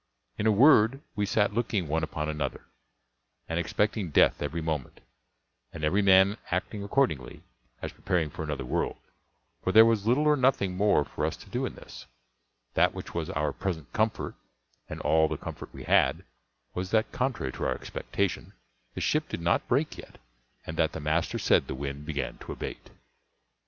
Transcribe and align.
In 0.39 0.47
a 0.47 0.51
word, 0.51 0.99
we 1.15 1.27
sat 1.27 1.53
looking 1.53 1.87
one 1.87 2.01
upon 2.03 2.27
another, 2.27 2.61
and 3.47 3.59
expecting 3.59 4.09
death 4.09 4.41
every 4.41 4.59
moment, 4.59 4.99
and 5.71 5.83
every 5.83 6.01
man 6.01 6.37
acting 6.49 6.81
accordingly, 6.83 7.43
as 7.83 7.91
preparing 7.93 8.31
for 8.31 8.41
another 8.41 8.65
world; 8.65 8.97
for 9.61 9.71
there 9.71 9.85
was 9.85 10.07
little 10.07 10.25
or 10.25 10.35
nothing 10.35 10.75
more 10.75 11.05
for 11.05 11.23
us 11.23 11.37
to 11.37 11.49
do 11.51 11.67
in 11.67 11.75
this; 11.75 12.07
that 12.73 12.95
which 12.95 13.13
was 13.13 13.29
our 13.29 13.53
present 13.53 13.93
comfort, 13.93 14.33
and 14.89 15.01
all 15.01 15.27
the 15.27 15.37
comfort 15.37 15.71
we 15.71 15.83
had, 15.83 16.23
was 16.73 16.89
that, 16.89 17.11
contrary 17.11 17.51
to 17.51 17.63
our 17.65 17.75
expectation, 17.75 18.53
the 18.95 19.01
ship 19.01 19.29
did 19.29 19.39
not 19.41 19.67
break 19.67 19.99
yet, 19.99 20.17
and 20.65 20.77
that 20.77 20.93
the 20.93 20.99
master 20.99 21.37
said 21.37 21.67
the 21.67 21.75
wind 21.75 22.07
began 22.07 22.39
to 22.39 22.51
abate. 22.51 22.89